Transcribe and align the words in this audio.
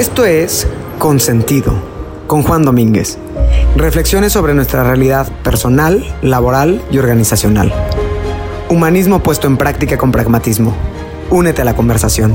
Esto 0.00 0.24
es 0.24 0.66
Consentido, 0.98 1.74
con 2.26 2.42
Juan 2.42 2.62
Domínguez. 2.62 3.18
Reflexiones 3.76 4.32
sobre 4.32 4.54
nuestra 4.54 4.82
realidad 4.82 5.30
personal, 5.42 6.02
laboral 6.22 6.82
y 6.90 6.96
organizacional. 6.96 7.70
Humanismo 8.70 9.22
puesto 9.22 9.46
en 9.46 9.58
práctica 9.58 9.98
con 9.98 10.10
pragmatismo. 10.10 10.74
Únete 11.28 11.60
a 11.60 11.66
la 11.66 11.76
conversación. 11.76 12.34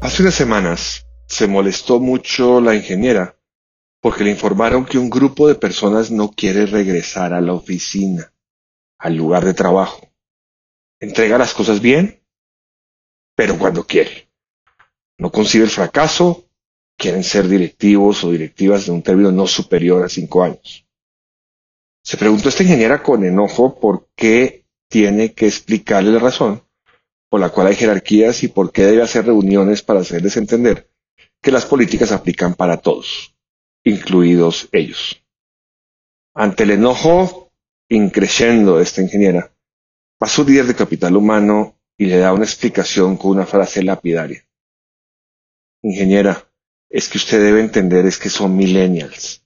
Hace 0.00 0.22
unas 0.22 0.34
semanas 0.34 1.06
se 1.28 1.46
molestó 1.46 2.00
mucho 2.00 2.60
la 2.60 2.74
ingeniera 2.74 3.36
porque 4.00 4.24
le 4.24 4.30
informaron 4.30 4.84
que 4.84 4.98
un 4.98 5.08
grupo 5.08 5.46
de 5.46 5.54
personas 5.54 6.10
no 6.10 6.32
quiere 6.32 6.66
regresar 6.66 7.32
a 7.32 7.40
la 7.40 7.52
oficina, 7.52 8.32
al 8.98 9.16
lugar 9.16 9.44
de 9.44 9.54
trabajo. 9.54 10.10
Entrega 11.00 11.38
las 11.38 11.54
cosas 11.54 11.80
bien, 11.80 12.22
pero 13.34 13.58
cuando 13.58 13.84
quiere. 13.84 14.28
No 15.18 15.30
concibe 15.30 15.64
el 15.64 15.70
fracaso, 15.70 16.46
quieren 16.96 17.24
ser 17.24 17.48
directivos 17.48 18.24
o 18.24 18.32
directivas 18.32 18.86
de 18.86 18.92
un 18.92 19.02
término 19.02 19.30
no 19.30 19.46
superior 19.46 20.04
a 20.04 20.08
cinco 20.08 20.42
años. 20.42 20.86
Se 22.02 22.16
preguntó 22.16 22.48
esta 22.48 22.62
ingeniera 22.62 23.02
con 23.02 23.24
enojo 23.24 23.78
por 23.78 24.08
qué 24.16 24.64
tiene 24.88 25.34
que 25.34 25.46
explicarle 25.46 26.12
la 26.12 26.18
razón 26.18 26.62
por 27.28 27.40
la 27.40 27.50
cual 27.50 27.66
hay 27.66 27.76
jerarquías 27.76 28.42
y 28.42 28.48
por 28.48 28.72
qué 28.72 28.84
debe 28.84 29.02
hacer 29.02 29.26
reuniones 29.26 29.82
para 29.82 30.00
hacerles 30.00 30.36
entender 30.36 30.90
que 31.42 31.52
las 31.52 31.66
políticas 31.66 32.12
aplican 32.12 32.54
para 32.54 32.78
todos, 32.78 33.36
incluidos 33.84 34.68
ellos. 34.72 35.22
Ante 36.34 36.64
el 36.64 36.72
enojo 36.72 37.47
increciendo 37.88 38.76
de 38.76 38.82
esta 38.82 39.02
ingeniera, 39.02 39.52
va 40.22 40.28
su 40.28 40.44
líder 40.44 40.66
de 40.66 40.74
capital 40.74 41.16
humano 41.16 41.78
y 41.96 42.06
le 42.06 42.18
da 42.18 42.32
una 42.32 42.44
explicación 42.44 43.16
con 43.16 43.32
una 43.32 43.46
frase 43.46 43.82
lapidaria. 43.82 44.44
Ingeniera, 45.82 46.48
es 46.88 47.08
que 47.08 47.18
usted 47.18 47.42
debe 47.42 47.60
entender 47.60 48.06
es 48.06 48.18
que 48.18 48.30
son 48.30 48.56
millennials. 48.56 49.44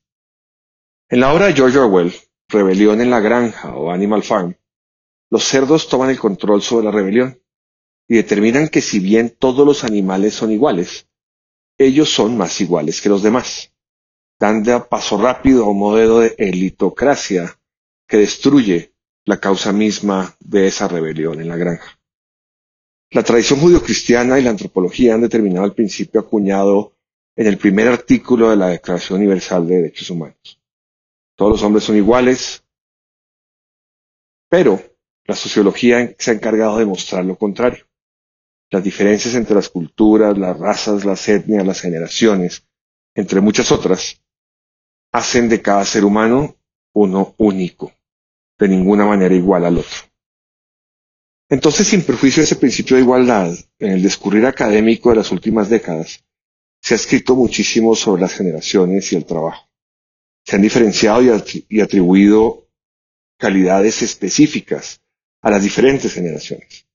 En 1.09 1.21
la 1.21 1.33
obra 1.33 1.47
de 1.47 1.55
George 1.55 1.79
Orwell, 1.79 2.13
Rebelión 2.49 3.01
en 3.01 3.11
la 3.11 3.21
Granja 3.21 3.75
o 3.75 3.91
Animal 3.91 4.23
Farm, 4.23 4.57
los 5.31 5.45
cerdos 5.45 5.89
toman 5.89 6.11
el 6.11 6.19
control 6.19 6.63
sobre 6.63 6.85
la 6.85 6.91
rebelión 6.91 7.41
y 8.07 8.17
determinan 8.17 8.69
que 8.69 8.83
si 8.83 8.99
bien 8.99 9.31
todos 9.31 9.67
los 9.67 9.85
animales 9.85 10.35
son 10.35 10.53
iguales, 10.53 11.09
ellos 11.79 12.11
son 12.11 12.37
más 12.37 12.61
iguales 12.61 13.01
que 13.01 13.09
los 13.09 13.23
demás, 13.23 13.73
dando 14.39 14.75
a 14.75 14.89
paso 14.89 15.17
rápido 15.17 15.65
a 15.65 15.71
un 15.71 15.79
modelo 15.79 16.21
de 16.21 16.35
elitocracia 16.37 17.59
que 18.07 18.19
destruye 18.19 18.95
la 19.25 19.39
causa 19.39 19.73
misma 19.73 20.37
de 20.41 20.67
esa 20.67 20.89
rebelión 20.89 21.41
en 21.41 21.49
la 21.49 21.57
granja. 21.57 21.99
La 23.11 23.23
tradición 23.23 23.61
judio-cristiana 23.61 24.39
y 24.39 24.43
la 24.43 24.51
antropología 24.51 25.15
han 25.15 25.21
determinado 25.21 25.67
el 25.67 25.75
principio 25.75 26.21
acuñado 26.21 26.97
en 27.37 27.47
el 27.47 27.59
primer 27.59 27.89
artículo 27.89 28.51
de 28.51 28.57
la 28.57 28.69
Declaración 28.69 29.19
Universal 29.19 29.67
de 29.67 29.77
Derechos 29.77 30.11
Humanos. 30.11 30.61
Todos 31.37 31.53
los 31.53 31.63
hombres 31.63 31.85
son 31.85 31.97
iguales, 31.97 32.65
pero 34.49 34.81
la 35.25 35.35
sociología 35.35 36.15
se 36.19 36.31
ha 36.31 36.35
encargado 36.35 36.79
de 36.79 36.87
mostrar 36.87 37.25
lo 37.25 37.37
contrario. 37.37 37.87
Las 38.71 38.83
diferencias 38.83 39.35
entre 39.35 39.55
las 39.55 39.69
culturas, 39.69 40.37
las 40.37 40.59
razas, 40.59 41.05
las 41.05 41.29
etnias, 41.29 41.67
las 41.67 41.81
generaciones, 41.81 42.67
entre 43.15 43.41
muchas 43.41 43.71
otras, 43.71 44.23
hacen 45.13 45.49
de 45.49 45.61
cada 45.61 45.85
ser 45.85 46.05
humano 46.05 46.57
uno 46.95 47.35
único, 47.39 47.93
de 48.59 48.69
ninguna 48.69 49.05
manera 49.05 49.35
igual 49.35 49.65
al 49.65 49.79
otro. 49.79 49.99
Entonces, 51.49 51.89
sin 51.89 52.03
perjuicio 52.03 52.41
de 52.41 52.45
ese 52.45 52.57
principio 52.57 52.97
de 52.97 53.03
igualdad, 53.03 53.55
en 53.79 53.93
el 53.93 54.03
descubrir 54.03 54.47
académico 54.47 55.11
de 55.11 55.17
las 55.17 55.31
últimas 55.31 55.69
décadas, 55.69 56.25
se 56.81 56.95
ha 56.95 56.97
escrito 56.97 57.37
muchísimo 57.37 57.95
sobre 57.95 58.23
las 58.23 58.35
generaciones 58.35 59.13
y 59.13 59.17
el 59.17 59.25
trabajo. 59.25 59.69
Se 60.45 60.57
han 60.57 60.63
diferenciado 60.63 61.23
y 61.69 61.81
atribuido 61.81 62.69
calidades 63.39 64.03
específicas 64.03 65.01
a 65.41 65.51
las 65.51 65.63
diferentes 65.63 66.15
generaciones 66.15 66.87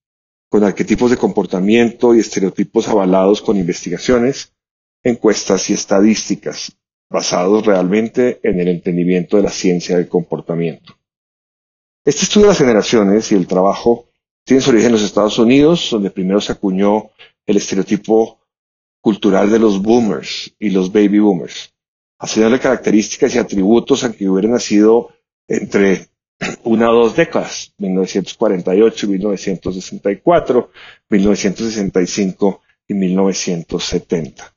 con 0.50 0.64
arquetipos 0.64 1.12
de 1.12 1.18
comportamiento 1.18 2.16
y 2.16 2.20
estereotipos 2.20 2.88
avalados 2.88 3.42
con 3.42 3.58
investigaciones, 3.58 4.54
encuestas 5.04 5.70
y 5.70 5.74
estadísticas, 5.74 6.78
basados 7.10 7.66
realmente 7.66 8.40
en 8.44 8.60
el 8.60 8.68
entendimiento 8.68 9.38
de 9.38 9.44
la 9.44 9.50
ciencia 9.50 9.98
del 9.98 10.08
comportamiento. 10.08 10.98
Este 12.06 12.24
estudio 12.24 12.48
de 12.48 12.52
las 12.52 12.60
generaciones 12.60 13.32
y 13.32 13.36
el 13.36 13.48
trabajo 13.48 14.08
tiene 14.46 14.62
su 14.62 14.70
origen 14.70 14.88
en 14.88 14.94
los 14.94 15.04
Estados 15.04 15.38
Unidos, 15.40 15.90
donde 15.92 16.10
primero 16.10 16.40
se 16.40 16.54
acuñó 16.54 17.10
el 17.46 17.58
estereotipo 17.58 18.40
cultural 19.02 19.52
de 19.52 19.60
los 19.60 19.82
boomers 19.82 20.54
y 20.60 20.70
los 20.70 20.92
baby 20.92 21.20
boomers, 21.20 21.74
haciéndole 22.20 22.60
características 22.60 23.36
y 23.36 23.40
atributos 23.40 24.04
a 24.04 24.12
que 24.12 24.28
hubieran 24.28 24.52
nacido 24.54 25.10
entre 25.48 26.08
una 26.64 26.90
o 26.92 26.94
dos 26.94 27.16
décadas, 27.16 27.74
1948, 27.78 29.08
1964, 29.08 30.72
1965 31.10 32.62
y 32.88 32.94
1970. 32.94 34.56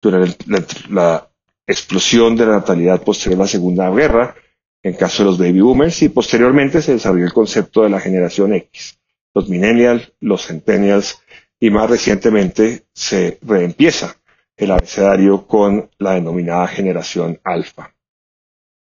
Durante 0.00 0.44
la, 0.90 1.31
explosión 1.66 2.36
de 2.36 2.46
la 2.46 2.52
natalidad 2.52 3.02
posterior 3.02 3.40
a 3.40 3.44
la 3.44 3.48
Segunda 3.48 3.90
Guerra, 3.90 4.34
en 4.82 4.94
caso 4.94 5.22
de 5.22 5.30
los 5.30 5.38
baby 5.38 5.60
boomers, 5.60 6.02
y 6.02 6.08
posteriormente 6.08 6.82
se 6.82 6.92
desarrolló 6.92 7.24
el 7.24 7.32
concepto 7.32 7.82
de 7.82 7.90
la 7.90 8.00
generación 8.00 8.52
X, 8.54 8.98
los 9.34 9.48
millennials, 9.48 10.12
los 10.20 10.46
centennials, 10.46 11.20
y 11.60 11.70
más 11.70 11.88
recientemente 11.88 12.86
se 12.92 13.38
reempieza 13.42 14.16
el 14.56 14.72
abecedario 14.72 15.46
con 15.46 15.90
la 15.98 16.14
denominada 16.14 16.66
generación 16.66 17.40
alfa. 17.44 17.94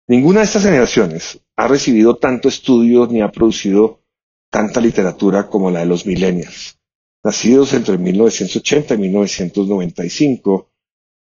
Ninguna 0.08 0.40
de 0.40 0.46
estas 0.46 0.64
generaciones 0.64 1.40
ha 1.56 1.68
recibido 1.68 2.18
tanto 2.18 2.48
estudio 2.48 3.08
ni 3.08 3.22
ha 3.22 3.32
producido 3.32 4.02
tanta 4.50 4.82
literatura 4.82 5.48
como 5.48 5.70
la 5.70 5.82
de 5.82 5.86
los 5.86 6.06
millennials, 6.06 6.80
nacidos 7.24 7.74
entre 7.74 7.98
1980 7.98 8.96
y 8.96 8.98
1995, 8.98 10.69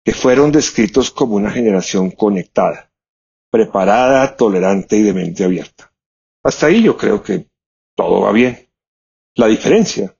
que 0.03 0.13
fueron 0.13 0.51
descritos 0.51 1.12
como 1.12 1.35
una 1.35 1.51
generación 1.51 2.12
conectada, 2.12 2.91
preparada, 3.50 4.35
tolerante 4.35 4.97
y 4.97 5.03
de 5.03 5.13
mente 5.13 5.44
abierta. 5.44 5.94
Hasta 6.44 6.67
ahí 6.67 6.84
yo 6.84 6.97
creo 6.97 7.22
que 7.22 7.47
todo 7.95 8.22
va 8.22 8.31
bien. 8.31 8.69
La 9.35 9.47
diferencia 9.47 10.16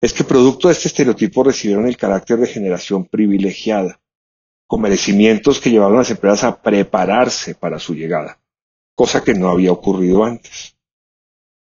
es 0.00 0.12
que 0.12 0.24
producto 0.24 0.68
de 0.68 0.74
este 0.74 0.88
estereotipo 0.88 1.42
recibieron 1.42 1.86
el 1.86 1.96
carácter 1.96 2.38
de 2.38 2.46
generación 2.46 3.06
privilegiada, 3.06 4.00
con 4.66 4.80
merecimientos 4.80 5.60
que 5.60 5.70
llevaron 5.70 5.96
a 5.96 6.00
las 6.00 6.10
empresas 6.10 6.44
a 6.44 6.62
prepararse 6.62 7.54
para 7.54 7.78
su 7.78 7.94
llegada 7.94 8.40
cosa 8.94 9.24
que 9.24 9.34
no 9.34 9.48
había 9.48 9.72
ocurrido 9.72 10.24
antes. 10.24 10.76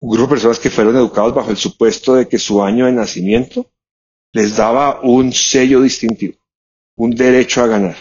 Un 0.01 0.11
grupo 0.11 0.27
de 0.27 0.31
personas 0.31 0.59
que 0.59 0.71
fueron 0.71 0.97
educados 0.97 1.35
bajo 1.35 1.51
el 1.51 1.57
supuesto 1.57 2.15
de 2.15 2.29
que 2.29 2.39
su 2.39 2.63
año 2.63 2.87
de 2.87 2.93
nacimiento 2.93 3.71
les 4.33 4.57
daba 4.57 5.01
un 5.01 5.33
sello 5.33 5.81
distintivo, 5.81 6.37
un 6.97 7.15
derecho 7.15 7.63
a 7.63 7.67
ganar, 7.67 7.97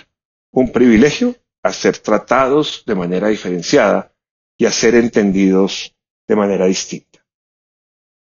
un 0.52 0.72
privilegio 0.72 1.36
a 1.64 1.72
ser 1.72 1.98
tratados 1.98 2.84
de 2.86 2.96
manera 2.96 3.30
diferenciada 3.30 4.14
y 4.58 4.66
a 4.66 4.72
ser 4.72 4.96
entendidos 4.96 5.96
de 6.28 6.36
manera 6.36 6.66
distinta. 6.66 7.26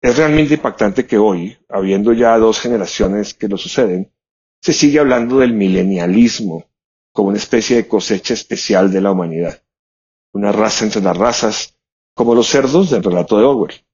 Es 0.01 0.17
realmente 0.17 0.55
impactante 0.55 1.07
que 1.07 1.19
hoy, 1.19 1.59
habiendo 1.69 2.13
ya 2.13 2.37
dos 2.39 2.61
generaciones 2.61 3.35
que 3.35 3.49
lo 3.49 3.57
suceden, 3.57 4.13
se 4.61 4.73
sigue 4.73 4.99
hablando 4.99 5.39
del 5.39 5.53
milenialismo 5.53 6.65
como 7.13 7.29
una 7.29 7.39
especie 7.39 7.77
de 7.77 7.89
cosecha 7.89 8.35
especial 8.35 8.93
de 8.93 9.01
la 9.01 9.13
humanidad 9.13 9.63
una 10.37 10.53
raza 10.53 10.85
entre 10.85 11.01
las 11.01 11.17
razas, 11.17 11.79
como 12.15 12.35
los 12.35 12.47
cerdos 12.47 12.91
del 12.91 13.03
relato 13.03 13.39
de 13.39 13.45
Orwell. 13.45 13.87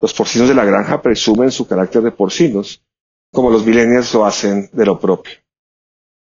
Los 0.00 0.12
porcinos 0.12 0.48
de 0.48 0.54
la 0.54 0.66
granja 0.66 1.00
presumen 1.00 1.50
su 1.50 1.66
carácter 1.66 2.02
de 2.02 2.12
porcinos, 2.12 2.84
como 3.32 3.50
los 3.50 3.64
millennials 3.64 4.12
lo 4.12 4.26
hacen 4.26 4.68
de 4.72 4.84
lo 4.84 5.00
propio. 5.00 5.32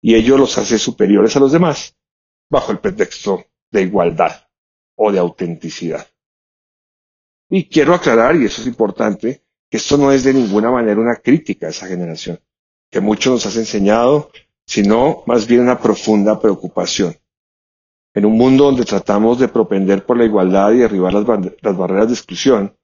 Y 0.02 0.16
ello 0.16 0.38
los 0.38 0.58
hace 0.58 0.78
superiores 0.78 1.36
a 1.36 1.40
los 1.40 1.52
demás, 1.52 1.96
bajo 2.50 2.72
el 2.72 2.80
pretexto 2.80 3.46
de 3.72 3.84
igualdad 3.84 4.48
o 4.96 5.12
de 5.12 5.20
autenticidad. 5.20 6.08
Y 7.50 7.68
quiero 7.68 7.94
aclarar, 7.94 8.36
y 8.36 8.46
eso 8.46 8.62
es 8.62 8.68
importante, 8.68 9.44
que 9.70 9.78
esto 9.78 9.98
no 9.98 10.12
es 10.12 10.24
de 10.24 10.34
ninguna 10.34 10.72
manera 10.72 11.00
una 11.00 11.16
crítica 11.16 11.68
a 11.68 11.70
esa 11.70 11.88
generación, 11.88 12.40
que 12.90 13.00
mucho 13.00 13.32
nos 13.32 13.46
has 13.46 13.58
enseñado, 13.58 14.32
sino 14.66 15.24
más 15.26 15.48
bien 15.48 15.62
una 15.62 15.80
profunda 15.80 16.40
preocupación. 16.40 17.16
En 18.14 18.26
un 18.26 18.38
mundo 18.38 18.66
donde 18.66 18.86
tratamos 18.86 19.40
de 19.40 19.48
propender 19.48 20.06
por 20.06 20.18
la 20.18 20.26
igualdad 20.26 20.72
y 20.72 20.78
derribar 20.80 21.14
las, 21.14 21.26
las 21.62 21.78
barreras 21.78 22.08
de 22.08 22.14
exclusión, 22.14 22.78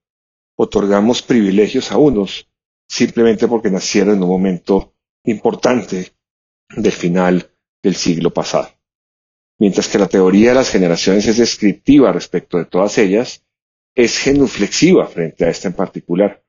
otorgamos 0.56 1.21
privilegios 1.21 1.91
a 1.91 1.97
unos 1.97 2.47
simplemente 2.88 3.47
porque 3.47 3.69
nacieron 3.69 4.15
en 4.15 4.23
un 4.23 4.29
momento 4.29 4.94
importante 5.23 6.14
del 6.69 6.91
final 6.91 7.51
del 7.81 7.95
siglo 7.95 8.31
pasado. 8.31 8.69
Mientras 9.59 9.88
que 9.88 10.00
la 10.00 10.07
teoría 10.07 10.50
de 10.50 10.56
las 10.56 10.69
generaciones 10.69 11.27
es 11.27 11.38
descriptiva 11.38 12.12
respecto 12.12 12.57
de 12.57 12.65
todas 12.65 12.97
ellas, 12.97 13.44
es 13.95 14.17
genuflexiva 14.17 15.07
frente 15.07 15.45
a 15.45 15.50
esta 15.50 15.69
en 15.69 15.73
particular, 15.73 16.44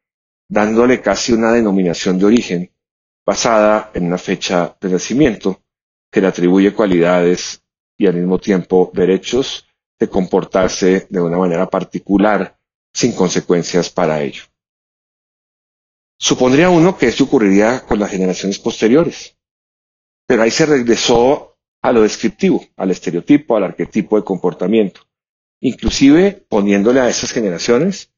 dándole 0.48 1.00
casi 1.00 1.32
una 1.32 1.52
denominación 1.52 2.18
de 2.18 2.26
origen 2.26 2.72
basada 3.24 3.90
en 3.94 4.06
una 4.06 4.18
fecha 4.18 4.76
de 4.80 4.90
nacimiento 4.90 5.62
que 6.10 6.20
le 6.20 6.28
atribuye 6.28 6.74
cualidades 6.74 7.62
y 7.96 8.06
al 8.06 8.14
mismo 8.14 8.38
tiempo 8.38 8.90
derechos 8.94 9.66
de 9.98 10.08
comportarse 10.08 11.06
de 11.08 11.20
una 11.20 11.38
manera 11.38 11.69
particular 11.69 12.58
sin 12.92 13.12
consecuencias 13.12 13.90
para 13.90 14.20
ello. 14.22 14.44
Supondría 16.19 16.70
uno 16.70 16.96
que 16.96 17.08
esto 17.08 17.24
ocurriría 17.24 17.80
con 17.80 17.98
las 17.98 18.10
generaciones 18.10 18.58
posteriores, 18.58 19.35
pero 20.26 20.43
ahí 20.43 20.50
se 20.50 20.67
regresó 20.67 21.56
a 21.82 21.93
lo 21.93 22.02
descriptivo, 22.02 22.64
al 22.76 22.90
estereotipo, 22.90 23.56
al 23.56 23.64
arquetipo 23.64 24.17
de 24.17 24.25
comportamiento, 24.25 25.02
inclusive 25.61 26.44
poniéndole 26.49 27.00
a 27.00 27.08
esas 27.08 27.32
generaciones 27.32 28.12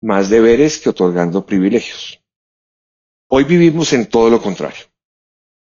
más 0.00 0.30
deberes 0.30 0.78
que 0.78 0.90
otorgando 0.90 1.44
privilegios. 1.44 2.22
Hoy 3.28 3.44
vivimos 3.44 3.92
en 3.92 4.06
todo 4.06 4.30
lo 4.30 4.40
contrario, 4.40 4.84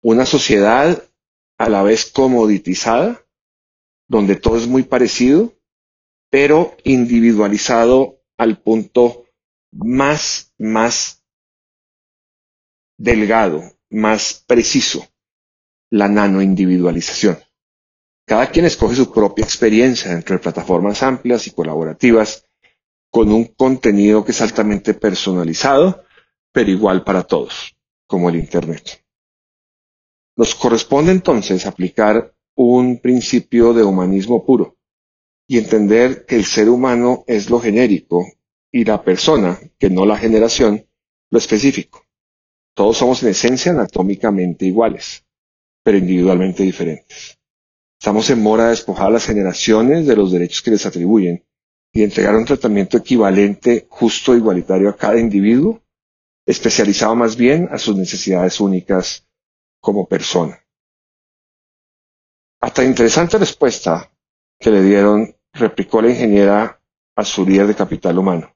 una 0.02 0.26
sociedad 0.26 1.04
a 1.58 1.70
la 1.70 1.84
vez 1.84 2.06
comoditizada, 2.12 3.26
donde 4.08 4.36
todo 4.36 4.58
es 4.58 4.68
muy 4.68 4.84
parecido, 4.84 5.54
pero 6.30 6.76
individualizado 6.84 8.22
al 8.38 8.60
punto 8.62 9.26
más, 9.72 10.54
más 10.58 11.24
delgado, 12.98 13.64
más 13.90 14.44
preciso, 14.48 15.08
la 15.92 16.08
nanoindividualización. 16.08 17.38
Cada 18.26 18.50
quien 18.50 18.66
escoge 18.66 18.96
su 18.96 19.12
propia 19.12 19.44
experiencia 19.44 20.14
entre 20.14 20.40
plataformas 20.40 21.04
amplias 21.04 21.48
y 21.48 21.52
colaborativas 21.52 22.46
con 23.12 23.32
un 23.32 23.46
contenido 23.46 24.24
que 24.24 24.32
es 24.32 24.42
altamente 24.42 24.94
personalizado, 24.94 26.06
pero 26.54 26.72
igual 26.72 27.04
para 27.04 27.24
todos, 27.24 27.76
como 28.08 28.30
el 28.30 28.38
Internet. 28.38 29.04
Nos 30.38 30.56
corresponde 30.56 31.12
entonces 31.12 31.66
aplicar 31.66 32.34
un 32.56 33.00
principio 33.00 33.74
de 33.74 33.84
humanismo 33.84 34.46
puro 34.46 34.78
y 35.46 35.58
entender 35.58 36.26
que 36.26 36.38
el 36.38 36.46
ser 36.46 36.70
humano 36.70 37.26
es 37.28 37.50
lo 37.50 37.60
genérico 37.60 38.26
y 38.72 38.86
la 38.86 39.04
persona, 39.04 39.60
que 39.78 39.90
no 39.90 40.06
la 40.06 40.18
generación, 40.18 40.88
lo 41.30 41.38
específico. 41.38 42.06
Todos 42.74 42.98
somos 42.98 43.22
en 43.24 43.30
esencia 43.30 43.74
anatómicamente 43.74 44.66
iguales, 44.66 45.26
pero 45.84 45.98
individualmente 45.98 46.64
diferentes. 46.64 47.40
Estamos 48.00 48.30
en 48.30 48.42
mora 48.42 48.66
de 48.66 48.70
despojar 48.72 49.08
a 49.08 49.12
las 49.12 49.26
generaciones 49.26 50.08
de 50.08 50.16
los 50.16 50.32
derechos 50.32 50.62
que 50.62 50.72
les 50.72 50.86
atribuyen 50.86 51.46
y 51.94 52.04
entregar 52.04 52.36
un 52.36 52.46
tratamiento 52.46 52.98
equivalente, 52.98 53.86
justo 53.90 54.34
e 54.34 54.38
igualitario 54.38 54.90
a 54.90 54.98
cada 54.98 55.20
individuo, 55.20 55.84
especializado 56.46 57.16
más 57.16 57.36
bien 57.36 57.68
a 57.72 57.78
sus 57.78 57.96
necesidades 57.96 58.60
únicas 58.60 59.28
como 59.80 60.08
persona. 60.08 60.60
Hasta 62.62 62.84
interesante 62.84 63.38
respuesta 63.38 64.12
que 64.60 64.70
le 64.70 64.84
dieron, 64.84 65.36
replicó 65.54 66.02
la 66.02 66.10
ingeniera 66.10 66.82
a 67.16 67.24
su 67.26 67.46
líder 67.46 67.68
de 67.68 67.76
capital 67.76 68.18
humano. 68.18 68.56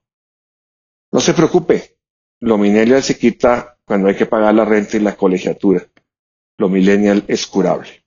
No 1.12 1.20
se 1.20 1.34
preocupe, 1.34 1.98
lo 2.42 2.58
millennial 2.58 3.04
se 3.04 3.18
quita 3.18 3.80
cuando 3.86 4.08
hay 4.08 4.16
que 4.16 4.26
pagar 4.26 4.54
la 4.54 4.66
renta 4.66 4.98
y 4.98 5.02
la 5.02 5.16
colegiatura. 5.16 5.88
Lo 6.58 6.70
millennial 6.70 7.26
es 7.28 7.46
curable. 7.48 8.06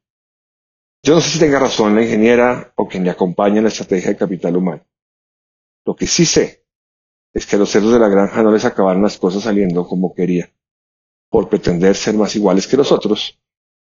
Yo 1.02 1.14
no 1.14 1.20
sé 1.20 1.30
si 1.30 1.38
tenga 1.38 1.58
razón 1.58 1.94
la 1.94 2.02
ingeniera 2.02 2.72
o 2.76 2.88
quien 2.88 3.04
le 3.04 3.10
acompaña 3.10 3.58
en 3.58 3.64
la 3.64 3.68
estrategia 3.68 4.10
de 4.10 4.16
capital 4.16 4.56
humano. 4.56 4.84
Lo 5.84 5.94
que 5.94 6.06
sí 6.06 6.24
sé 6.24 6.64
es 7.32 7.46
que 7.46 7.56
a 7.56 7.58
los 7.58 7.70
cerdos 7.70 7.92
de 7.92 7.98
la 7.98 8.08
granja 8.08 8.42
no 8.42 8.50
les 8.50 8.64
acabaron 8.64 9.02
las 9.02 9.18
cosas 9.18 9.42
saliendo 9.44 9.86
como 9.86 10.14
quería. 10.14 10.50
Por 11.30 11.48
pretender 11.48 11.94
ser 11.94 12.14
más 12.14 12.34
iguales 12.36 12.66
que 12.66 12.76
los 12.76 12.90
otros, 12.90 13.38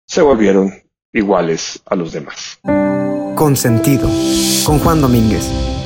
se 0.06 0.22
volvieron 0.22 0.72
iguales 1.14 1.82
a 1.86 1.96
los 1.96 2.12
demás. 2.12 2.60
Consentido, 3.36 4.10
con 4.66 4.80
Juan 4.80 5.02
Domínguez 5.02 5.79